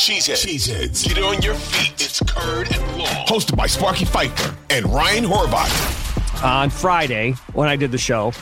Cheeseheads. 0.00 0.46
Cheeseheads. 0.46 1.06
Get 1.06 1.22
on 1.22 1.42
your 1.42 1.54
feet. 1.54 1.92
It's 2.02 2.20
Curd 2.20 2.72
and 2.72 2.96
Long. 2.96 3.26
Hosted 3.26 3.54
by 3.54 3.66
Sparky 3.66 4.06
Fifer 4.06 4.56
and 4.70 4.86
Ryan 4.86 5.24
Horvat. 5.24 6.42
On 6.42 6.70
Friday, 6.70 7.32
when 7.52 7.68
I 7.68 7.76
did 7.76 7.92
the 7.92 7.98
show, 7.98 8.32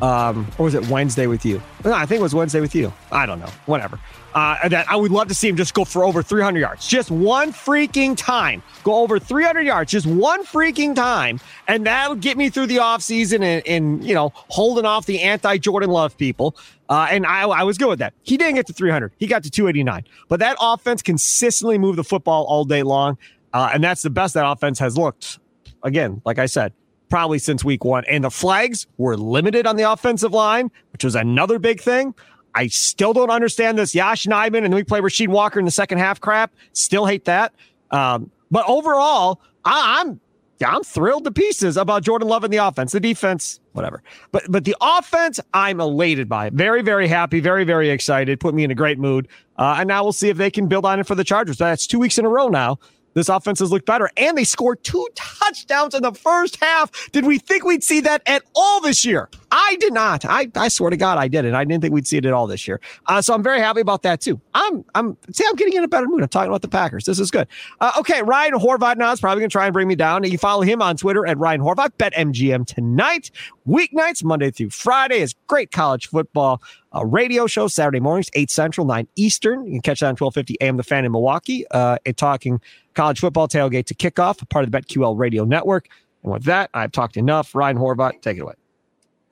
um, 0.00 0.46
or 0.58 0.64
was 0.64 0.74
it 0.74 0.88
Wednesday 0.88 1.26
with 1.26 1.44
you? 1.44 1.60
No, 1.84 1.92
I 1.92 2.06
think 2.06 2.20
it 2.20 2.22
was 2.22 2.34
Wednesday 2.34 2.60
with 2.60 2.74
you. 2.74 2.92
I 3.10 3.26
don't 3.26 3.40
know. 3.40 3.50
Whatever. 3.66 3.98
Uh, 4.34 4.68
that 4.68 4.88
I 4.88 4.94
would 4.94 5.10
love 5.10 5.28
to 5.28 5.34
see 5.34 5.48
him 5.48 5.56
just 5.56 5.74
go 5.74 5.84
for 5.84 6.04
over 6.04 6.22
300 6.22 6.60
yards, 6.60 6.86
just 6.86 7.10
one 7.10 7.52
freaking 7.52 8.16
time. 8.16 8.62
Go 8.84 8.96
over 8.96 9.18
300 9.18 9.62
yards, 9.62 9.90
just 9.90 10.06
one 10.06 10.44
freaking 10.44 10.94
time, 10.94 11.40
and 11.66 11.86
that 11.86 12.08
would 12.08 12.20
get 12.20 12.36
me 12.36 12.48
through 12.50 12.66
the 12.66 12.76
offseason 12.76 13.42
and, 13.42 13.66
and 13.66 14.04
you 14.04 14.14
know 14.14 14.32
holding 14.48 14.84
off 14.84 15.06
the 15.06 15.20
anti 15.22 15.58
Jordan 15.58 15.90
Love 15.90 16.16
people. 16.16 16.56
Uh, 16.88 17.08
and 17.10 17.26
I, 17.26 17.42
I 17.42 17.62
was 17.64 17.76
good 17.78 17.88
with 17.88 17.98
that. 17.98 18.14
He 18.22 18.36
didn't 18.36 18.54
get 18.54 18.66
to 18.68 18.72
300. 18.72 19.12
He 19.18 19.26
got 19.26 19.42
to 19.42 19.50
289. 19.50 20.04
But 20.28 20.40
that 20.40 20.56
offense 20.58 21.02
consistently 21.02 21.76
moved 21.76 21.98
the 21.98 22.04
football 22.04 22.44
all 22.44 22.64
day 22.64 22.82
long. 22.82 23.18
Uh, 23.52 23.70
and 23.74 23.84
that's 23.84 24.02
the 24.02 24.10
best 24.10 24.34
that 24.34 24.48
offense 24.48 24.78
has 24.78 24.96
looked. 24.96 25.38
Again, 25.82 26.22
like 26.24 26.38
I 26.38 26.46
said, 26.46 26.72
probably 27.08 27.38
since 27.38 27.64
week 27.64 27.84
one. 27.84 28.04
And 28.06 28.24
the 28.24 28.30
flags 28.30 28.86
were 28.96 29.16
limited 29.16 29.66
on 29.66 29.76
the 29.76 29.90
offensive 29.90 30.32
line, 30.32 30.70
which 30.92 31.04
was 31.04 31.14
another 31.14 31.58
big 31.58 31.80
thing. 31.80 32.14
I 32.54 32.66
still 32.68 33.12
don't 33.12 33.30
understand 33.30 33.78
this 33.78 33.94
Yosh 33.94 34.26
Nijman 34.26 34.64
and 34.64 34.74
we 34.74 34.82
play 34.82 35.00
Rasheed 35.00 35.28
Walker 35.28 35.58
in 35.58 35.64
the 35.64 35.70
second 35.70 35.98
half 35.98 36.20
crap. 36.20 36.52
Still 36.72 37.06
hate 37.06 37.24
that. 37.26 37.52
Um, 37.90 38.30
but 38.50 38.64
overall, 38.68 39.40
I, 39.64 40.00
I'm 40.00 40.20
I'm 40.66 40.82
thrilled 40.82 41.24
to 41.24 41.30
pieces 41.30 41.76
about 41.76 42.02
Jordan 42.02 42.26
Love 42.28 42.42
and 42.42 42.52
the 42.52 42.56
offense. 42.56 42.92
The 42.92 43.00
defense, 43.00 43.60
whatever. 43.72 44.02
But 44.32 44.44
but 44.48 44.64
the 44.64 44.74
offense, 44.80 45.38
I'm 45.54 45.80
elated 45.80 46.28
by 46.28 46.46
it. 46.46 46.52
Very, 46.52 46.82
very 46.82 47.06
happy, 47.06 47.40
very, 47.40 47.64
very 47.64 47.90
excited. 47.90 48.40
Put 48.40 48.54
me 48.54 48.64
in 48.64 48.70
a 48.70 48.74
great 48.74 48.98
mood. 48.98 49.28
Uh, 49.56 49.76
and 49.78 49.88
now 49.88 50.02
we'll 50.02 50.12
see 50.12 50.28
if 50.28 50.36
they 50.36 50.50
can 50.50 50.66
build 50.66 50.84
on 50.84 50.98
it 51.00 51.06
for 51.06 51.14
the 51.14 51.24
Chargers. 51.24 51.58
That's 51.58 51.86
two 51.86 51.98
weeks 51.98 52.18
in 52.18 52.24
a 52.24 52.28
row 52.28 52.48
now. 52.48 52.78
This 53.14 53.28
offense 53.28 53.58
has 53.60 53.70
looked 53.70 53.86
better, 53.86 54.10
and 54.16 54.36
they 54.36 54.44
scored 54.44 54.82
two 54.84 55.06
touchdowns 55.14 55.94
in 55.94 56.02
the 56.02 56.12
first 56.12 56.56
half. 56.62 57.10
Did 57.12 57.26
we 57.26 57.38
think 57.38 57.64
we'd 57.64 57.82
see 57.82 58.00
that 58.00 58.22
at 58.26 58.42
all 58.54 58.80
this 58.80 59.04
year? 59.04 59.28
I 59.50 59.76
did 59.80 59.94
not. 59.94 60.24
I, 60.24 60.50
I 60.54 60.68
swear 60.68 60.90
to 60.90 60.96
God, 60.96 61.18
I 61.18 61.28
didn't. 61.28 61.54
I 61.54 61.64
didn't 61.64 61.80
think 61.80 61.94
we'd 61.94 62.06
see 62.06 62.18
it 62.18 62.26
at 62.26 62.32
all 62.32 62.46
this 62.46 62.68
year. 62.68 62.80
Uh, 63.06 63.22
so 63.22 63.34
I'm 63.34 63.42
very 63.42 63.60
happy 63.60 63.80
about 63.80 64.02
that 64.02 64.20
too. 64.20 64.40
I'm 64.54 64.84
I'm 64.94 65.16
see, 65.32 65.44
I'm 65.48 65.56
getting 65.56 65.72
in 65.74 65.84
a 65.84 65.88
better 65.88 66.06
mood. 66.06 66.22
I'm 66.22 66.28
talking 66.28 66.50
about 66.50 66.62
the 66.62 66.68
Packers. 66.68 67.04
This 67.04 67.18
is 67.18 67.30
good. 67.30 67.48
Uh, 67.80 67.92
okay, 67.98 68.22
Ryan 68.22 68.54
Horvat 68.54 68.96
now 68.98 69.10
is 69.12 69.20
probably 69.20 69.40
gonna 69.40 69.48
try 69.48 69.66
and 69.66 69.72
bring 69.72 69.88
me 69.88 69.94
down. 69.94 70.24
You 70.24 70.38
follow 70.38 70.62
him 70.62 70.82
on 70.82 70.96
Twitter 70.96 71.26
at 71.26 71.38
Ryan 71.38 71.60
Horvat. 71.60 71.92
Bet 71.96 72.14
MGM 72.14 72.66
tonight, 72.66 73.30
weeknights 73.66 74.22
Monday 74.22 74.50
through 74.50 74.70
Friday 74.70 75.20
is 75.20 75.34
great 75.46 75.70
college 75.70 76.08
football. 76.08 76.62
A 76.92 77.04
radio 77.04 77.46
show 77.46 77.68
Saturday 77.68 78.00
mornings, 78.00 78.30
8 78.32 78.50
Central, 78.50 78.86
9 78.86 79.06
Eastern. 79.16 79.66
You 79.66 79.72
can 79.72 79.82
catch 79.82 80.00
that 80.00 80.06
on 80.06 80.16
1250 80.16 80.56
AM 80.62 80.78
The 80.78 80.82
Fan 80.82 81.04
in 81.04 81.12
Milwaukee. 81.12 81.66
Uh, 81.70 81.98
and 82.06 82.16
talking 82.16 82.62
college 82.98 83.20
football 83.20 83.46
tailgate 83.46 83.86
to 83.86 83.94
kickoff, 83.94 84.42
a 84.42 84.46
part 84.46 84.64
of 84.64 84.72
the 84.72 84.76
BetQL 84.76 85.16
radio 85.16 85.44
network. 85.44 85.88
And 86.24 86.32
with 86.32 86.42
that, 86.44 86.68
I've 86.74 86.90
talked 86.90 87.16
enough. 87.16 87.54
Ryan 87.54 87.78
Horvat, 87.78 88.20
take 88.22 88.38
it 88.38 88.40
away. 88.40 88.54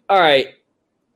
All 0.09 0.21
right. 0.21 0.55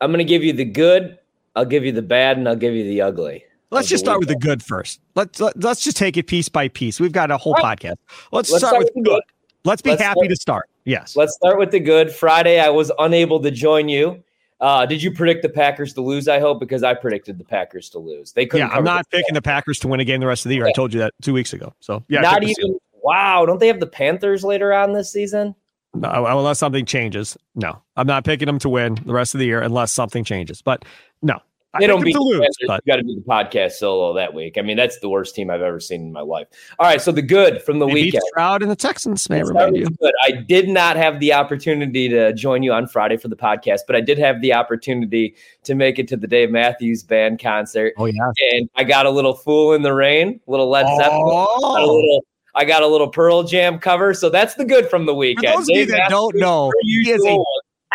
I'm 0.01 0.11
going 0.11 0.19
to 0.19 0.25
give 0.25 0.43
you 0.43 0.53
the 0.53 0.65
good, 0.65 1.17
I'll 1.55 1.65
give 1.65 1.85
you 1.85 1.93
the 1.93 2.03
bad, 2.03 2.39
and 2.39 2.49
I'll 2.49 2.57
give 2.57 2.75
you 2.75 2.83
the 2.83 3.03
ugly. 3.03 3.45
Let's 3.71 3.89
just 3.89 4.05
start 4.05 4.19
with 4.19 4.29
the 4.29 4.35
good 4.35 4.65
first. 4.65 5.01
Let's 5.15 5.39
let, 5.39 5.57
us 5.57 5.63
let 5.63 5.71
us 5.71 5.81
just 5.81 5.97
take 5.97 6.17
it 6.17 6.27
piece 6.27 6.49
by 6.49 6.67
piece. 6.67 6.99
We've 6.99 7.13
got 7.13 7.31
a 7.31 7.37
whole 7.37 7.53
right. 7.53 7.79
podcast. 7.79 7.97
Let's, 8.33 8.51
let's, 8.51 8.65
start, 8.65 8.73
start 8.73 8.79
with 8.79 8.95
good. 8.95 9.05
good. 9.05 9.23
Let's 9.65 9.83
be 9.83 9.91
let's 9.91 10.03
happy 10.03 10.21
start, 10.21 10.31
to 10.31 10.37
start. 10.37 10.71
Yes. 10.85 11.15
Let's 11.15 11.35
start 11.35 11.57
with 11.57 11.71
the 11.71 11.79
good. 11.79 12.11
Friday, 12.11 12.59
I 12.59 12.71
was 12.71 12.91
unable 12.99 13.39
to 13.43 13.53
join 13.53 13.89
you. 13.89 14.25
Uh, 14.61 14.85
did 14.85 15.03
you 15.03 15.11
predict 15.11 15.43
the 15.43 15.49
Packers 15.49 15.95
to 15.95 16.03
lose? 16.03 16.29
I 16.29 16.39
hope 16.39 16.61
because 16.61 16.83
I 16.83 16.93
predicted 16.93 17.39
the 17.39 17.45
Packers 17.45 17.89
to 17.91 17.99
lose. 17.99 18.33
They 18.33 18.45
couldn't. 18.45 18.69
Yeah, 18.69 18.77
I'm 18.77 18.85
not 18.85 19.09
picking 19.11 19.35
the 19.35 19.43
Packers 19.43 19.79
to 19.81 19.89
win 19.89 20.01
a 20.01 20.05
game 20.05 20.21
the 20.21 20.27
rest 20.27 20.45
of 20.45 20.51
the 20.51 20.57
year. 20.57 20.67
I 20.67 20.73
told 20.73 20.93
you 20.93 21.01
that 21.01 21.15
two 21.23 21.33
weeks 21.33 21.53
ago. 21.53 21.73
So 21.81 22.05
yeah, 22.09 22.21
not 22.21 22.43
even. 22.43 22.79
Wow, 23.03 23.47
don't 23.47 23.59
they 23.59 23.69
have 23.69 23.81
the 23.81 23.87
Panthers 23.87 24.45
later 24.45 24.75
on 24.75 24.93
this 24.93 25.11
season? 25.11 25.55
No, 25.95 26.27
unless 26.27 26.59
something 26.59 26.85
changes. 26.85 27.37
No, 27.55 27.81
I'm 27.97 28.07
not 28.07 28.25
picking 28.25 28.47
them 28.47 28.59
to 28.61 28.69
win 28.69 28.99
the 29.07 29.15
rest 29.15 29.35
of 29.35 29.39
the 29.39 29.47
year 29.47 29.61
unless 29.63 29.93
something 29.93 30.23
changes. 30.23 30.61
But 30.61 30.85
no, 31.23 31.41
they 31.79 31.87
don't 31.87 32.03
beat 32.03 32.15
the 32.15 32.21
lose, 32.21 32.49
but. 32.67 32.83
You 32.85 32.93
got 32.93 32.97
to 32.97 33.03
do 33.03 33.15
the 33.15 33.21
podcast 33.21 33.73
solo 33.73 34.15
that 34.15 34.35
week. 34.35 34.59
I 34.59 34.63
mean, 34.63 34.77
that's 34.77 34.99
the 34.99 35.09
worst 35.09 35.35
team 35.35 35.51
I've 35.51 35.63
ever 35.63 35.79
seen 35.79 36.03
in 36.03 36.13
my 36.13 36.21
life. 36.21 36.49
All 36.79 36.87
right, 36.87 37.01
so 37.01 37.13
the 37.13 37.23
good 37.23 37.63
from 37.63 37.79
the 37.79 37.87
they 37.87 37.93
weekend. 37.93 38.23
Stroud 38.29 38.63
and 38.63 38.71
the 38.71 38.77
Texans, 38.77 39.29
may 39.31 39.43
remind 39.43 39.77
you. 39.77 39.87
Good. 40.01 40.15
I 40.25 40.33
did 40.33 40.69
not 40.69 40.97
have 40.97 41.21
the 41.21 41.33
opportunity 41.33 42.09
to 42.09 42.33
join 42.33 42.63
you 42.63 42.73
on 42.73 42.89
Friday 42.89 43.17
for 43.17 43.29
the 43.29 43.37
podcast, 43.37 43.81
but 43.87 43.95
I 43.95 44.01
did 44.01 44.19
have 44.19 44.41
the 44.41 44.53
opportunity 44.53 45.37
to 45.63 45.75
make 45.75 45.99
it 45.99 46.09
to 46.09 46.17
the 46.17 46.27
Dave 46.27 46.51
Matthews 46.51 47.03
Band 47.03 47.39
concert. 47.39 47.95
Oh 47.99 48.07
yeah, 48.07 48.33
and 48.53 48.69
I 48.75 48.85
got 48.85 49.07
a 49.07 49.11
little 49.11 49.35
"Fool 49.35 49.75
in 49.75 49.83
the 49.83 49.95
Rain," 49.95 50.41
little 50.47 50.69
Led 50.69 50.87
Zeppelin, 50.97 51.23
oh. 51.25 51.77
a 51.79 51.87
little 51.87 52.25
I 52.55 52.65
got 52.65 52.83
a 52.83 52.87
little 52.87 53.09
Pearl 53.09 53.45
Jam 53.45 53.79
cover. 53.79 54.13
So 54.15 54.29
that's 54.29 54.55
the 54.55 54.65
good 54.65 54.89
from 54.91 55.07
the 55.07 55.15
weekend. 55.15 55.55
For 55.55 55.61
those 55.61 55.69
of 55.71 55.77
you 55.77 55.87
that 55.87 56.11
don't 56.11 56.35
know, 56.37 56.73
he 56.83 57.11
is 57.11 57.25
a 57.25 57.39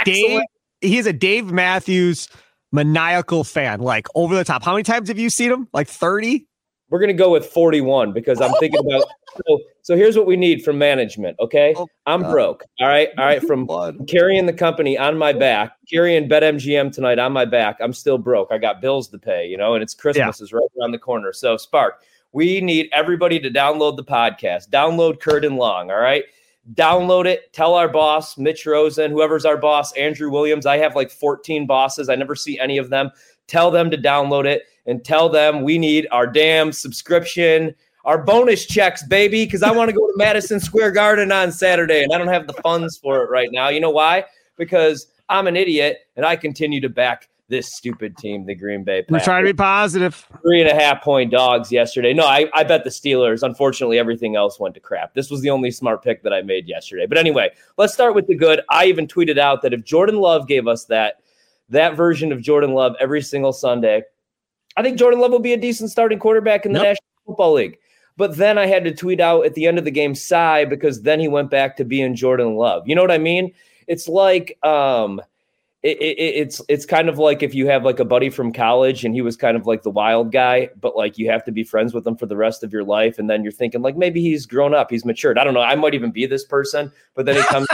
Dave, 0.03 0.41
he 0.81 0.97
is 0.97 1.05
a 1.07 1.13
Dave 1.13 1.51
Matthews 1.51 2.29
maniacal 2.75 3.43
fan, 3.43 3.79
like 3.79 4.07
over 4.13 4.35
the 4.35 4.43
top. 4.43 4.63
How 4.63 4.73
many 4.73 4.83
times 4.83 5.07
have 5.07 5.17
you 5.17 5.29
seen 5.29 5.51
him? 5.51 5.67
Like 5.73 5.87
30? 5.87 6.45
We're 6.89 6.99
gonna 6.99 7.13
go 7.13 7.31
with 7.31 7.47
41 7.47 8.13
because 8.13 8.39
I'm 8.39 8.53
thinking 8.59 8.79
about 8.79 9.07
so, 9.47 9.59
so 9.81 9.95
here's 9.97 10.15
what 10.15 10.27
we 10.27 10.35
need 10.35 10.63
from 10.63 10.77
management. 10.77 11.35
Okay. 11.39 11.73
Oh, 11.75 11.87
I'm 12.05 12.21
God. 12.21 12.31
broke. 12.31 12.63
All 12.79 12.87
right. 12.87 13.09
All 13.17 13.25
right. 13.25 13.41
From 13.41 13.67
carrying 14.05 14.45
the 14.45 14.53
company 14.53 14.97
on 14.97 15.17
my 15.17 15.33
back, 15.33 15.73
carrying 15.91 16.29
BetMGM 16.29 16.93
tonight 16.93 17.17
on 17.17 17.31
my 17.31 17.45
back. 17.45 17.77
I'm 17.79 17.93
still 17.93 18.19
broke. 18.19 18.49
I 18.51 18.59
got 18.59 18.81
bills 18.81 19.07
to 19.09 19.17
pay, 19.17 19.47
you 19.47 19.57
know, 19.57 19.73
and 19.73 19.81
it's 19.81 19.95
Christmas 19.95 20.39
yeah. 20.39 20.43
is 20.43 20.53
right 20.53 20.67
around 20.79 20.91
the 20.91 20.99
corner. 20.99 21.33
So 21.33 21.57
Spark, 21.57 22.03
we 22.33 22.61
need 22.61 22.89
everybody 22.93 23.39
to 23.39 23.49
download 23.49 23.97
the 23.97 24.03
podcast. 24.03 24.69
Download 24.69 25.19
Curd 25.19 25.43
and 25.43 25.57
Long. 25.57 25.89
All 25.89 25.99
right 25.99 26.25
download 26.73 27.25
it. 27.25 27.53
Tell 27.53 27.75
our 27.75 27.87
boss, 27.87 28.37
Mitch 28.37 28.65
Rosen, 28.65 29.11
whoever's 29.11 29.45
our 29.45 29.57
boss, 29.57 29.91
Andrew 29.93 30.31
Williams. 30.31 30.65
I 30.65 30.77
have 30.77 30.95
like 30.95 31.11
14 31.11 31.67
bosses. 31.67 32.09
I 32.09 32.15
never 32.15 32.35
see 32.35 32.59
any 32.59 32.77
of 32.77 32.89
them. 32.89 33.11
Tell 33.47 33.69
them 33.69 33.91
to 33.91 33.97
download 33.97 34.45
it 34.45 34.63
and 34.85 35.03
tell 35.03 35.29
them 35.29 35.61
we 35.61 35.77
need 35.77 36.07
our 36.11 36.25
damn 36.25 36.71
subscription, 36.71 37.75
our 38.03 38.23
bonus 38.23 38.65
checks, 38.65 39.03
baby, 39.03 39.45
because 39.45 39.63
I 39.63 39.71
want 39.71 39.89
to 39.89 39.95
go 39.95 40.07
to 40.07 40.13
Madison 40.17 40.59
Square 40.59 40.91
Garden 40.91 41.31
on 41.31 41.51
Saturday 41.51 42.03
and 42.03 42.11
I 42.13 42.17
don't 42.17 42.27
have 42.27 42.47
the 42.47 42.53
funds 42.53 42.97
for 42.97 43.23
it 43.23 43.29
right 43.29 43.49
now. 43.51 43.69
You 43.69 43.79
know 43.79 43.91
why? 43.91 44.25
Because 44.57 45.07
I'm 45.29 45.47
an 45.47 45.55
idiot 45.55 45.99
and 46.15 46.25
I 46.25 46.35
continue 46.35 46.81
to 46.81 46.89
back 46.89 47.29
this 47.47 47.75
stupid 47.75 48.17
team, 48.17 48.45
the 48.45 48.55
Green 48.55 48.83
Bay 48.83 49.03
Packers. 49.03 49.11
We're 49.11 49.23
trying 49.23 49.45
to 49.45 49.53
be 49.53 49.55
positive. 49.55 50.27
Three 50.41 50.61
and 50.61 50.69
a 50.69 50.73
half 50.73 51.03
point 51.03 51.31
dogs 51.31 51.71
yesterday. 51.71 52.13
No, 52.13 52.25
I, 52.25 52.49
I 52.53 52.63
bet 52.63 52.83
the 52.83 52.89
Steelers. 52.89 53.43
Unfortunately, 53.43 53.99
everything 53.99 54.35
else 54.35 54.59
went 54.59 54.73
to 54.75 54.79
crap. 54.79 55.13
This 55.13 55.29
was 55.29 55.41
the 55.41 55.51
only 55.51 55.69
smart 55.69 56.03
pick 56.03 56.23
that 56.23 56.33
I 56.33 56.41
made 56.41 56.67
yesterday. 56.67 57.05
But 57.05 57.17
anyway, 57.17 57.51
let's 57.77 57.93
start 57.93 58.15
with 58.15 58.27
the 58.27 58.35
good. 58.35 58.61
I 58.69 58.85
even 58.85 59.05
tweeted 59.05 59.37
out 59.37 59.61
that 59.61 59.73
if 59.73 59.83
Jordan 59.83 60.19
Love 60.19 60.47
gave 60.47 60.67
us 60.67 60.85
that 60.85 61.21
that 61.69 61.95
version 61.95 62.31
of 62.31 62.41
Jordan 62.41 62.73
Love 62.73 62.95
every 62.99 63.21
single 63.21 63.53
Sunday, 63.53 64.03
I 64.77 64.83
think 64.83 64.97
Jordan 64.97 65.19
Love 65.19 65.31
will 65.31 65.39
be 65.39 65.53
a 65.53 65.57
decent 65.57 65.91
starting 65.91 66.19
quarterback 66.19 66.65
in 66.65 66.73
the 66.73 66.79
National 66.79 67.05
Football 67.25 67.53
League. 67.53 67.77
But 68.17 68.37
then 68.37 68.57
I 68.57 68.65
had 68.65 68.83
to 68.85 68.93
tweet 68.93 69.19
out 69.19 69.45
at 69.45 69.55
the 69.55 69.67
end 69.67 69.77
of 69.77 69.83
the 69.83 69.91
game, 69.91 70.15
sigh, 70.15 70.63
because 70.65 71.01
then 71.01 71.19
he 71.19 71.27
went 71.27 71.51
back 71.51 71.75
to 71.77 71.83
being 71.83 72.15
Jordan 72.15 72.55
Love. 72.55 72.87
You 72.87 72.95
know 72.95 73.01
what 73.01 73.11
I 73.11 73.17
mean? 73.17 73.51
It's 73.87 74.07
like 74.07 74.57
um, 74.63 75.21
it, 75.85 76.01
it, 76.01 76.17
it's 76.17 76.61
it's 76.67 76.85
kind 76.85 77.09
of 77.09 77.19
like 77.19 77.43
if 77.43 77.53
you 77.53 77.67
have 77.67 77.83
like 77.83 77.99
a 77.99 78.05
buddy 78.05 78.31
from 78.31 78.51
college 78.51 79.05
and 79.05 79.13
he 79.13 79.21
was 79.21 79.37
kind 79.37 79.55
of 79.55 79.67
like 79.67 79.83
the 79.83 79.91
wild 79.91 80.31
guy, 80.31 80.69
but 80.81 80.95
like 80.95 81.19
you 81.19 81.29
have 81.29 81.43
to 81.45 81.51
be 81.51 81.63
friends 81.63 81.93
with 81.93 82.07
him 82.07 82.15
for 82.15 82.25
the 82.25 82.35
rest 82.35 82.63
of 82.63 82.73
your 82.73 82.83
life, 82.83 83.19
and 83.19 83.29
then 83.29 83.43
you're 83.43 83.51
thinking 83.51 83.83
like 83.83 83.95
maybe 83.95 84.19
he's 84.19 84.47
grown 84.47 84.73
up, 84.73 84.89
he's 84.89 85.05
matured. 85.05 85.37
I 85.37 85.43
don't 85.43 85.53
know. 85.53 85.61
I 85.61 85.75
might 85.75 85.93
even 85.93 86.11
be 86.11 86.25
this 86.25 86.43
person, 86.43 86.91
but 87.13 87.27
then 87.27 87.37
it 87.37 87.45
comes 87.49 87.67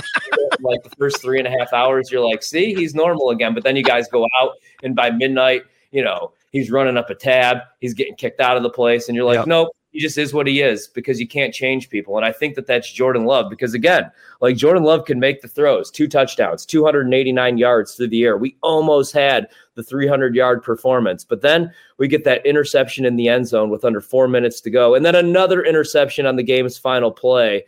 like 0.60 0.84
the 0.84 0.90
first 0.98 1.22
three 1.22 1.40
and 1.40 1.48
a 1.48 1.52
half 1.52 1.72
hours, 1.72 2.12
you're 2.12 2.28
like, 2.28 2.44
see, 2.44 2.74
he's 2.74 2.94
normal 2.94 3.30
again. 3.30 3.54
But 3.54 3.63
then 3.63 3.78
you 3.78 3.84
guys 3.84 4.08
go 4.10 4.28
out, 4.40 4.56
and 4.84 4.96
by 4.96 5.10
midnight, 5.10 5.63
you 5.92 6.04
know, 6.04 6.34
he's 6.52 6.69
running 6.69 6.98
up 6.98 7.10
a 7.10 7.16
tab, 7.16 7.60
he's 7.80 7.94
getting 7.94 8.16
kicked 8.16 8.42
out 8.42 8.58
of 8.58 8.63
the 8.63 8.69
place, 8.69 9.08
and 9.08 9.16
you're 9.16 9.25
like, 9.25 9.38
yep. 9.38 9.48
nope, 9.48 9.69
he 9.92 10.00
just 10.00 10.18
is 10.18 10.34
what 10.34 10.48
he 10.48 10.62
is 10.62 10.88
because 10.88 11.20
you 11.20 11.28
can't 11.28 11.54
change 11.54 11.90
people. 11.90 12.16
And 12.16 12.26
I 12.26 12.32
think 12.32 12.56
that 12.56 12.66
that's 12.66 12.92
Jordan 12.92 13.26
Love 13.26 13.50
because 13.50 13.74
again, 13.74 14.10
like 14.40 14.56
Jordan 14.56 14.84
Love 14.84 15.04
can 15.06 15.20
make 15.20 15.42
the 15.42 15.50
throws, 15.50 15.92
two 15.92 16.08
touchdowns, 16.08 16.66
289 16.66 17.58
yards 17.58 17.96
through 17.96 18.08
the 18.08 18.24
air. 18.24 18.38
We 18.38 18.56
almost 18.64 19.12
had 19.12 19.50
the 19.76 19.84
300 19.84 20.34
yard 20.34 20.64
performance, 20.64 21.26
but 21.26 21.42
then 21.42 21.74
we 21.98 22.08
get 22.08 22.24
that 22.24 22.46
interception 22.46 23.04
in 23.06 23.18
the 23.18 23.28
end 23.28 23.48
zone 23.48 23.70
with 23.70 23.84
under 23.84 24.00
four 24.00 24.30
minutes 24.30 24.62
to 24.62 24.70
go, 24.70 24.96
and 24.96 25.06
then 25.06 25.16
another 25.16 25.62
interception 25.64 26.26
on 26.26 26.38
the 26.38 26.44
game's 26.44 26.78
final 26.78 27.12
play. 27.12 27.66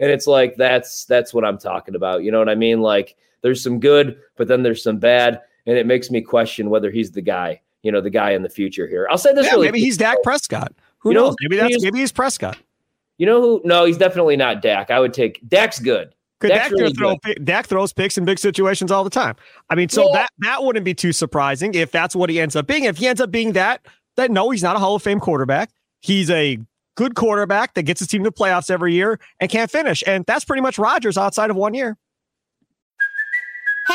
And 0.00 0.10
it's 0.10 0.26
like 0.26 0.56
that's 0.56 1.04
that's 1.04 1.34
what 1.34 1.44
I'm 1.44 1.58
talking 1.58 1.94
about. 1.94 2.22
You 2.22 2.30
know 2.30 2.38
what 2.38 2.48
I 2.48 2.54
mean? 2.54 2.80
Like 2.80 3.16
there's 3.42 3.62
some 3.62 3.80
good, 3.80 4.18
but 4.36 4.48
then 4.48 4.62
there's 4.62 4.82
some 4.82 4.98
bad, 4.98 5.40
and 5.66 5.76
it 5.76 5.86
makes 5.86 6.10
me 6.10 6.22
question 6.22 6.70
whether 6.70 6.90
he's 6.90 7.10
the 7.10 7.22
guy. 7.22 7.60
You 7.82 7.92
know, 7.92 8.00
the 8.00 8.10
guy 8.10 8.32
in 8.32 8.42
the 8.42 8.48
future 8.48 8.88
here. 8.88 9.06
I'll 9.10 9.18
say 9.18 9.32
this. 9.32 9.46
Yeah, 9.46 9.52
really 9.52 9.66
maybe 9.66 9.80
he's 9.80 9.96
Dak 9.96 10.22
Prescott. 10.22 10.72
Who 11.06 11.12
you 11.12 11.18
knows? 11.18 11.30
Know, 11.30 11.36
maybe 11.42 11.56
that's 11.56 11.84
maybe 11.84 12.00
he's 12.00 12.10
Prescott. 12.10 12.58
You 13.18 13.26
know 13.26 13.40
who? 13.40 13.62
No, 13.64 13.84
he's 13.84 13.96
definitely 13.96 14.36
not 14.36 14.60
Dak. 14.60 14.90
I 14.90 14.98
would 14.98 15.14
take 15.14 15.40
Dak's 15.48 15.78
good. 15.78 16.12
Could 16.40 16.48
Dak, 16.48 16.72
really 16.72 16.92
throw, 16.92 17.16
Dak 17.44 17.66
throws 17.66 17.92
picks 17.92 18.18
in 18.18 18.24
big 18.24 18.40
situations 18.40 18.90
all 18.90 19.04
the 19.04 19.10
time. 19.10 19.36
I 19.70 19.76
mean, 19.76 19.88
so 19.88 20.08
yeah. 20.08 20.18
that 20.18 20.30
that 20.40 20.64
wouldn't 20.64 20.84
be 20.84 20.94
too 20.94 21.12
surprising 21.12 21.74
if 21.74 21.92
that's 21.92 22.16
what 22.16 22.28
he 22.28 22.40
ends 22.40 22.56
up 22.56 22.66
being. 22.66 22.84
If 22.84 22.98
he 22.98 23.06
ends 23.06 23.20
up 23.20 23.30
being 23.30 23.52
that, 23.52 23.86
then 24.16 24.32
no, 24.32 24.50
he's 24.50 24.64
not 24.64 24.74
a 24.74 24.80
Hall 24.80 24.96
of 24.96 25.02
Fame 25.02 25.20
quarterback. 25.20 25.70
He's 26.00 26.28
a 26.28 26.58
good 26.96 27.14
quarterback 27.14 27.74
that 27.74 27.84
gets 27.84 28.00
his 28.00 28.08
team 28.08 28.24
to 28.24 28.32
playoffs 28.32 28.68
every 28.68 28.94
year 28.94 29.20
and 29.38 29.48
can't 29.48 29.70
finish. 29.70 30.02
And 30.08 30.26
that's 30.26 30.44
pretty 30.44 30.62
much 30.62 30.76
Rodgers 30.76 31.16
outside 31.16 31.50
of 31.50 31.56
one 31.56 31.72
year. 31.72 31.96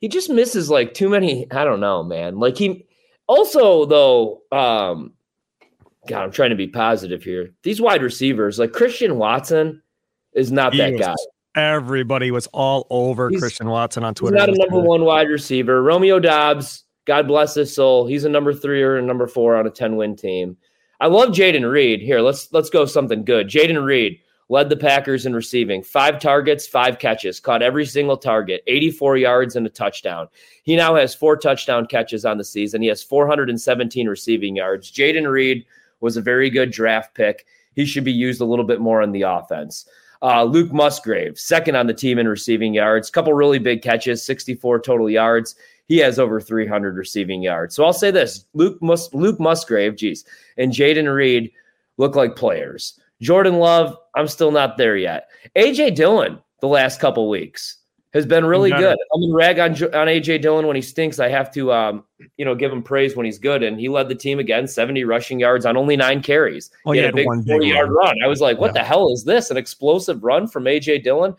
he 0.00 0.08
just 0.08 0.30
misses 0.30 0.70
like 0.70 0.94
too 0.94 1.08
many. 1.08 1.50
I 1.50 1.64
don't 1.64 1.80
know, 1.80 2.02
man. 2.02 2.38
Like 2.38 2.56
he 2.56 2.86
also 3.26 3.86
though, 3.86 4.42
um, 4.52 5.12
God, 6.06 6.22
I'm 6.22 6.30
trying 6.30 6.50
to 6.50 6.56
be 6.56 6.68
positive 6.68 7.22
here. 7.22 7.54
These 7.62 7.80
wide 7.80 8.02
receivers, 8.02 8.58
like 8.58 8.72
Christian 8.72 9.16
Watson, 9.16 9.82
is 10.32 10.52
not 10.52 10.72
he 10.72 10.78
that 10.78 10.92
was, 10.92 11.00
guy. 11.00 11.14
Everybody 11.56 12.30
was 12.30 12.46
all 12.48 12.86
over 12.90 13.30
he's, 13.30 13.40
Christian 13.40 13.68
Watson 13.68 14.04
on 14.04 14.14
Twitter. 14.14 14.36
He's 14.36 14.46
not 14.46 14.54
a 14.54 14.58
number 14.58 14.86
one 14.86 15.04
wide 15.04 15.28
receiver. 15.28 15.82
Romeo 15.82 16.20
Doubs, 16.20 16.84
God 17.06 17.26
bless 17.26 17.54
his 17.54 17.74
soul. 17.74 18.06
He's 18.06 18.24
a 18.24 18.28
number 18.28 18.52
three 18.52 18.82
or 18.82 18.96
a 18.96 19.02
number 19.02 19.26
four 19.26 19.56
on 19.56 19.66
a 19.66 19.70
10 19.70 19.96
win 19.96 20.14
team. 20.14 20.56
I 21.00 21.06
love 21.08 21.30
Jayden 21.30 21.68
Reed. 21.70 22.00
Here, 22.00 22.20
let's 22.20 22.52
let's 22.52 22.70
go 22.70 22.86
something 22.86 23.24
good. 23.24 23.48
Jayden 23.48 23.82
Reed, 23.84 24.18
led 24.48 24.68
the 24.68 24.76
Packers 24.76 25.26
in 25.26 25.34
receiving. 25.34 25.82
Five 25.82 26.20
targets, 26.20 26.66
five 26.66 26.98
catches, 26.98 27.40
caught 27.40 27.62
every 27.62 27.84
single 27.84 28.16
target, 28.16 28.62
84 28.66 29.16
yards 29.16 29.56
and 29.56 29.66
a 29.66 29.70
touchdown. 29.70 30.28
He 30.62 30.76
now 30.76 30.94
has 30.94 31.14
four 31.14 31.36
touchdown 31.36 31.86
catches 31.86 32.24
on 32.24 32.38
the 32.38 32.44
season. 32.44 32.82
He 32.82 32.88
has 32.88 33.02
417 33.02 34.08
receiving 34.08 34.56
yards. 34.56 34.92
Jayden 34.92 35.30
Reed 35.30 35.66
was 36.00 36.16
a 36.16 36.22
very 36.22 36.50
good 36.50 36.70
draft 36.70 37.14
pick. 37.14 37.46
He 37.74 37.84
should 37.84 38.04
be 38.04 38.12
used 38.12 38.40
a 38.40 38.44
little 38.44 38.64
bit 38.64 38.80
more 38.80 39.02
in 39.02 39.12
the 39.12 39.22
offense. 39.22 39.86
Uh, 40.22 40.44
Luke 40.44 40.72
Musgrave, 40.72 41.38
second 41.38 41.76
on 41.76 41.86
the 41.86 41.94
team 41.94 42.18
in 42.18 42.26
receiving 42.26 42.72
yards, 42.72 43.10
couple 43.10 43.32
really 43.34 43.58
big 43.58 43.82
catches, 43.82 44.24
64 44.24 44.80
total 44.80 45.10
yards. 45.10 45.56
He 45.88 45.98
has 45.98 46.18
over 46.18 46.40
300 46.40 46.96
receiving 46.96 47.42
yards. 47.42 47.74
So 47.74 47.84
I'll 47.84 47.92
say 47.92 48.10
this: 48.10 48.46
Luke 48.54 48.80
Mus- 48.82 49.12
Luke 49.12 49.38
Musgrave, 49.38 49.94
geez, 49.94 50.24
and 50.56 50.72
Jayden 50.72 51.12
Reed 51.14 51.52
look 51.98 52.16
like 52.16 52.34
players. 52.34 52.98
Jordan 53.20 53.58
Love, 53.58 53.96
I'm 54.14 54.28
still 54.28 54.50
not 54.50 54.76
there 54.76 54.96
yet. 54.96 55.28
AJ 55.56 55.94
Dillon, 55.94 56.38
the 56.60 56.68
last 56.68 57.00
couple 57.00 57.28
weeks 57.28 57.78
has 58.16 58.26
been 58.26 58.46
really 58.46 58.70
good. 58.70 58.96
I'm 59.14 59.20
gonna 59.20 59.34
rag 59.34 59.58
on 59.58 59.72
on 59.72 60.08
AJ 60.08 60.40
Dillon 60.40 60.66
when 60.66 60.74
he 60.74 60.82
stinks. 60.82 61.20
I 61.20 61.28
have 61.28 61.52
to, 61.52 61.72
um, 61.72 62.04
you 62.38 62.44
know, 62.44 62.54
give 62.54 62.72
him 62.72 62.82
praise 62.82 63.14
when 63.14 63.26
he's 63.26 63.38
good. 63.38 63.62
And 63.62 63.78
he 63.78 63.88
led 63.88 64.08
the 64.08 64.14
team 64.14 64.38
again, 64.38 64.66
70 64.66 65.04
rushing 65.04 65.38
yards 65.38 65.66
on 65.66 65.76
only 65.76 65.96
nine 65.96 66.22
carries. 66.22 66.70
Oh, 66.86 66.92
he, 66.92 66.98
had, 66.98 67.06
had, 67.06 67.14
a 67.14 67.16
big 67.16 67.46
40 67.46 67.66
yard 67.66 67.90
run. 67.90 68.16
I 68.24 68.26
was 68.26 68.40
like, 68.40 68.58
what 68.58 68.74
yeah. 68.74 68.80
the 68.80 68.88
hell 68.88 69.12
is 69.12 69.24
this? 69.24 69.50
An 69.50 69.58
explosive 69.58 70.24
run 70.24 70.48
from 70.48 70.64
AJ 70.64 71.04
Dillon. 71.04 71.36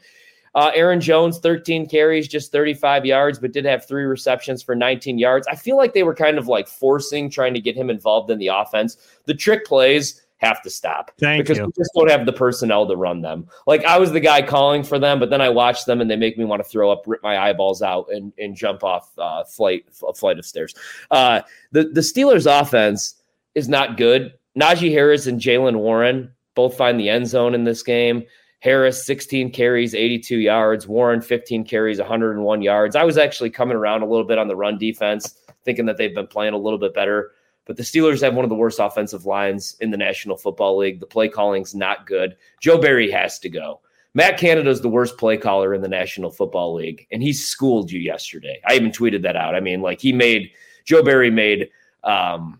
Uh, 0.56 0.72
Aaron 0.74 1.00
Jones, 1.00 1.40
13 1.40 1.88
carries, 1.88 2.28
just 2.28 2.52
35 2.52 3.06
yards, 3.06 3.38
but 3.38 3.52
did 3.52 3.66
have 3.66 3.88
three 3.88 4.06
receptions 4.06 4.64
for 4.64 4.76
19 4.76 5.20
yards. 5.20 5.48
I 5.48 5.56
feel 5.56 5.78
like 5.78 5.94
they 5.94 6.02
were 6.04 6.16
kind 6.16 6.38
of 6.38 6.48
like 6.48 6.68
forcing, 6.68 7.30
trying 7.30 7.54
to 7.54 7.60
get 7.60 7.76
him 7.76 7.92
involved 7.92 8.32
in 8.32 8.40
the 8.40 8.48
offense. 8.48 8.98
The 9.26 9.36
trick 9.36 9.66
plays 9.66 10.24
have 10.38 10.62
to 10.62 10.70
stop 10.70 11.12
Thank 11.20 11.44
because 11.44 11.58
you. 11.58 11.66
we 11.66 11.72
just 11.78 11.92
don't 11.96 12.10
have 12.10 12.26
the 12.26 12.34
personnel 12.34 12.88
to 12.88 12.96
run 12.96 13.22
them. 13.22 13.48
Like 13.66 13.84
I 13.86 13.98
was 13.98 14.12
the 14.12 14.20
guy 14.20 14.42
calling 14.42 14.84
for 14.84 15.00
them, 15.00 15.20
but 15.20 15.30
then 15.30 15.42
I 15.42 15.50
watch 15.50 15.86
them 15.86 16.00
and 16.00 16.10
they 16.10 16.16
make 16.16 16.38
me 16.38 16.46
want 16.46 16.64
to 16.64 16.70
throw 16.70 16.92
up, 16.92 17.04
rip 17.08 17.24
my 17.24 17.38
eyeballs 17.38 17.82
out, 17.82 18.08
and 18.10 18.32
and 18.38 18.56
jump 18.56 18.84
off 18.84 19.12
uh, 19.18 19.44
flight 19.44 19.86
a 20.08 20.14
flight 20.14 20.40
of 20.40 20.46
stairs. 20.46 20.74
Uh, 21.12 21.42
the 21.72 21.86
the 21.86 22.02
Steelers' 22.02 22.46
offense 22.48 23.16
is 23.56 23.68
not 23.68 23.98
good. 23.98 24.34
Najee 24.58 24.92
Harris 24.92 25.28
and 25.28 25.40
Jaylen 25.40 25.78
Warren 25.78 26.32
both 26.56 26.78
find 26.78 27.00
the 27.00 27.10
end 27.10 27.28
zone 27.28 27.54
in 27.54 27.64
this 27.64 27.84
game. 27.84 28.24
Harris 28.60 29.06
16 29.06 29.52
carries, 29.52 29.94
82 29.94 30.38
yards. 30.38 30.88
Warren 30.88 31.22
15 31.22 31.64
carries, 31.64 32.00
101 32.00 32.62
yards. 32.62 32.96
I 32.96 33.04
was 33.04 33.18
actually 33.18 33.52
coming 33.52 33.78
around 33.78 34.02
a 34.02 34.08
little 34.08 34.26
bit 34.26 34.40
on 34.40 34.48
the 34.48 34.56
run 34.56 34.80
defense, 34.80 35.36
thinking 35.64 35.86
that 35.86 35.98
they've 35.98 36.14
been 36.14 36.26
playing 36.26 36.54
a 36.54 36.58
little 36.58 36.80
bit 36.80 36.96
better. 36.96 37.34
But 37.68 37.78
the 37.78 37.84
Steelers 37.84 38.22
have 38.22 38.34
one 38.34 38.46
of 38.46 38.50
the 38.50 38.56
worst 38.56 38.80
offensive 38.80 39.26
lines 39.26 39.76
in 39.82 39.92
the 39.92 39.98
National 39.98 40.38
Football 40.38 40.78
League. 40.78 41.02
The 41.02 41.06
play 41.06 41.28
calling's 41.28 41.76
not 41.76 42.08
good. 42.08 42.38
Joe 42.62 42.80
Barry 42.80 43.12
has 43.12 43.38
to 43.40 43.50
go. 43.50 43.82
Matt 44.14 44.40
Canada 44.40 44.70
is 44.70 44.82
the 44.82 44.90
worst 44.90 45.18
play 45.18 45.38
caller 45.38 45.76
in 45.76 45.82
the 45.82 45.88
National 45.88 46.32
Football 46.32 46.74
League, 46.74 47.06
and 47.12 47.22
he 47.22 47.34
schooled 47.34 47.92
you 47.92 48.00
yesterday. 48.00 48.60
I 48.68 48.74
even 48.74 48.90
tweeted 48.90 49.22
that 49.24 49.36
out. 49.36 49.54
I 49.54 49.60
mean, 49.60 49.82
like 49.82 50.02
he 50.02 50.12
made 50.12 50.50
Joe 50.86 51.04
Barry 51.04 51.30
made 51.30 51.70
um, 52.04 52.60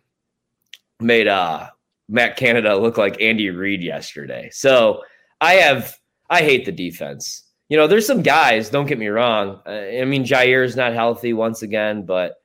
made 1.00 1.28
uh, 1.28 1.70
Matt 2.10 2.38
Canada 2.38 2.76
look 2.76 2.98
like 2.98 3.20
Andy 3.22 3.50
Reid 3.50 3.82
yesterday. 3.82 4.50
So 4.52 5.02
I 5.42 5.54
have 5.54 5.98
I 6.30 6.42
hate 6.42 6.66
the 6.66 6.72
defense. 6.72 7.44
You 7.70 7.78
know, 7.78 7.88
there's 7.88 8.06
some 8.06 8.22
guys. 8.22 8.70
Don't 8.70 8.86
get 8.86 9.00
me 9.00 9.08
wrong. 9.08 9.60
Uh, 9.66 9.72
I 9.72 10.06
mean, 10.06 10.26
Jaire 10.26 10.64
is 10.64 10.76
not 10.76 10.94
healthy 10.94 11.34
once 11.34 11.64
again, 11.64 12.06
but 12.06 12.36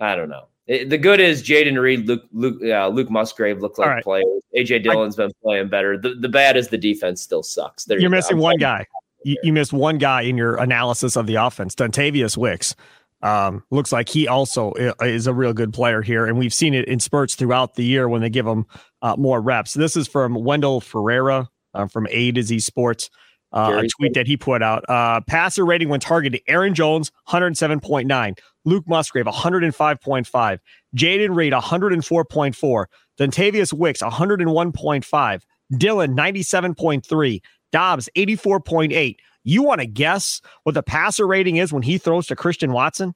I 0.00 0.16
don't 0.16 0.28
know. 0.28 0.48
It, 0.66 0.88
the 0.88 0.98
good 0.98 1.20
is 1.20 1.42
Jayden 1.42 1.78
Reed, 1.80 2.06
Luke 2.06 2.24
Luke, 2.32 2.62
uh, 2.64 2.88
Luke 2.88 3.10
Musgrave 3.10 3.60
look 3.60 3.78
like 3.78 3.88
right. 3.88 4.02
players. 4.02 4.40
AJ 4.56 4.84
Dillon's 4.84 5.18
I, 5.18 5.24
been 5.24 5.32
playing 5.42 5.68
better. 5.68 5.98
The, 5.98 6.14
the 6.14 6.28
bad 6.28 6.56
is 6.56 6.68
the 6.68 6.78
defense 6.78 7.20
still 7.20 7.42
sucks. 7.42 7.84
There 7.84 7.98
you're 7.98 8.04
you 8.04 8.10
missing 8.10 8.38
one 8.38 8.56
guy. 8.56 8.86
You, 9.24 9.36
you, 9.42 9.52
missed 9.52 9.72
one 9.72 9.98
guy 9.98 10.22
in 10.22 10.36
your 10.36 10.56
analysis 10.56 11.16
of 11.16 11.26
the 11.26 11.36
offense. 11.36 11.74
Dontayvion 11.74 12.36
Wicks 12.36 12.74
um, 13.22 13.64
looks 13.70 13.90
like 13.90 14.08
he 14.08 14.28
also 14.28 14.72
is 15.00 15.26
a 15.26 15.32
real 15.32 15.54
good 15.54 15.72
player 15.72 16.02
here, 16.02 16.26
and 16.26 16.38
we've 16.38 16.52
seen 16.52 16.74
it 16.74 16.86
in 16.86 17.00
spurts 17.00 17.34
throughout 17.34 17.74
the 17.74 17.84
year 17.84 18.08
when 18.08 18.20
they 18.20 18.30
give 18.30 18.46
him 18.46 18.66
uh, 19.02 19.16
more 19.16 19.40
reps. 19.40 19.74
This 19.74 19.96
is 19.96 20.06
from 20.06 20.34
Wendell 20.34 20.80
Ferreira 20.80 21.48
uh, 21.72 21.86
from 21.88 22.06
A 22.10 22.32
to 22.32 22.42
Z 22.42 22.60
Sports. 22.60 23.10
Uh, 23.52 23.82
a 23.84 23.88
tweet 23.88 24.14
that 24.14 24.26
he 24.26 24.36
put 24.36 24.64
out. 24.64 24.84
Uh, 24.88 25.20
passer 25.28 25.64
rating 25.64 25.88
when 25.88 26.00
targeted 26.00 26.40
Aaron 26.48 26.74
Jones, 26.74 27.12
107.9. 27.28 28.36
Luke 28.64 28.84
Musgrave, 28.86 29.26
105.5. 29.26 30.58
Jayden 30.96 31.34
Reed, 31.34 31.52
104.4. 31.52 32.86
Dontayvion 33.18 33.72
Wicks, 33.74 34.02
101.5. 34.02 35.42
Dillon, 35.76 36.16
97.3. 36.16 37.42
Doubs, 37.72 38.08
84.8. 38.16 39.16
You 39.44 39.62
want 39.62 39.80
to 39.80 39.86
guess 39.86 40.40
what 40.62 40.74
the 40.74 40.82
passer 40.82 41.26
rating 41.26 41.56
is 41.56 41.72
when 41.72 41.82
he 41.82 41.98
throws 41.98 42.26
to 42.28 42.36
Christian 42.36 42.72
Watson? 42.72 43.14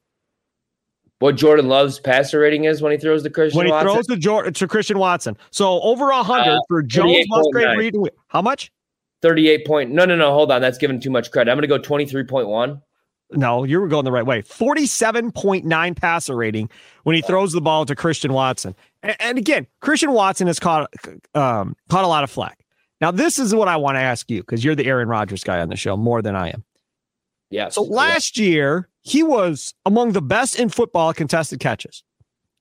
what 1.20 1.36
Jordan 1.36 1.68
Love's 1.68 1.98
passer 1.98 2.40
rating 2.40 2.64
is 2.64 2.80
when 2.80 2.92
he 2.92 2.98
throws 2.98 3.22
the 3.22 3.30
Christian 3.30 3.58
when 3.58 3.66
he 3.66 3.72
Watson? 3.72 3.92
throws 3.92 4.06
to, 4.06 4.16
Jor- 4.16 4.50
to 4.50 4.68
Christian 4.68 4.98
Watson. 4.98 5.36
So 5.50 5.80
over 5.80 6.10
hundred 6.12 6.52
uh, 6.52 6.60
for 6.68 6.82
Jones, 6.82 7.26
Musgrave, 7.28 7.76
Reed. 7.76 7.94
How 8.28 8.42
much? 8.42 8.70
Thirty-eight 9.20 9.66
point. 9.66 9.90
No, 9.90 10.04
no, 10.04 10.14
no. 10.14 10.32
Hold 10.32 10.52
on. 10.52 10.60
That's 10.60 10.78
giving 10.78 11.00
too 11.00 11.10
much 11.10 11.32
credit. 11.32 11.50
I'm 11.50 11.56
going 11.56 11.62
to 11.62 11.68
go 11.68 11.78
twenty-three 11.78 12.24
point 12.24 12.48
one. 12.48 12.82
No, 13.30 13.64
you 13.64 13.80
were 13.80 13.88
going 13.88 14.04
the 14.04 14.12
right 14.12 14.24
way. 14.24 14.42
47.9 14.42 15.96
passer 15.96 16.34
rating 16.34 16.70
when 17.02 17.14
he 17.14 17.22
throws 17.22 17.52
the 17.52 17.60
ball 17.60 17.84
to 17.84 17.94
Christian 17.94 18.32
Watson. 18.32 18.74
And, 19.02 19.16
and 19.20 19.38
again, 19.38 19.66
Christian 19.80 20.12
Watson 20.12 20.46
has 20.46 20.58
caught 20.58 20.92
um, 21.34 21.76
caught 21.90 22.04
a 22.04 22.08
lot 22.08 22.24
of 22.24 22.30
flack. 22.30 22.64
Now, 23.00 23.10
this 23.10 23.38
is 23.38 23.54
what 23.54 23.68
I 23.68 23.76
want 23.76 23.96
to 23.96 24.00
ask 24.00 24.30
you 24.30 24.40
because 24.40 24.64
you're 24.64 24.74
the 24.74 24.86
Aaron 24.86 25.08
Rodgers 25.08 25.44
guy 25.44 25.60
on 25.60 25.68
the 25.68 25.76
show 25.76 25.96
more 25.96 26.22
than 26.22 26.34
I 26.34 26.48
am. 26.48 26.64
Yeah. 27.50 27.68
So 27.68 27.82
last 27.82 28.38
yeah. 28.38 28.46
year, 28.46 28.88
he 29.02 29.22
was 29.22 29.74
among 29.86 30.12
the 30.12 30.22
best 30.22 30.58
in 30.58 30.68
football 30.68 31.12
contested 31.12 31.60
catches. 31.60 32.02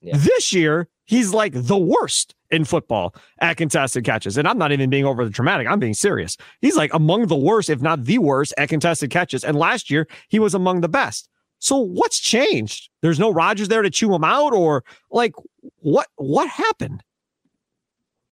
Yeah. 0.02 0.18
This 0.18 0.54
year, 0.54 0.88
he's 1.06 1.34
like 1.34 1.54
the 1.56 1.78
worst 1.78 2.36
in 2.50 2.66
football 2.66 3.16
at 3.42 3.58
contested 3.58 4.04
catches. 4.06 4.38
And 4.38 4.48
I'm 4.48 4.58
not 4.58 4.72
even 4.72 4.90
being 4.90 5.06
over 5.06 5.24
the 5.24 5.30
dramatic. 5.30 5.68
I'm 5.68 5.80
being 5.80 5.94
serious. 5.94 6.38
He's 6.62 6.76
like 6.76 6.94
among 6.94 7.28
the 7.28 7.36
worst, 7.36 7.70
if 7.70 7.82
not 7.82 8.06
the 8.06 8.20
worst, 8.20 8.54
at 8.58 8.70
contested 8.70 9.10
catches. 9.10 9.44
And 9.44 9.58
last 9.58 9.90
year, 9.90 10.08
he 10.30 10.40
was 10.40 10.54
among 10.54 10.82
the 10.82 10.90
best. 10.90 11.30
So 11.60 11.78
what's 11.78 12.20
changed? 12.20 12.90
There's 13.02 13.20
no 13.20 13.32
Rodgers 13.32 13.68
there 13.68 13.82
to 13.82 13.90
chew 13.90 14.14
him 14.14 14.24
out, 14.24 14.54
or 14.54 14.84
like 15.10 15.34
what 15.80 16.08
what 16.16 16.48
happened? 16.48 17.04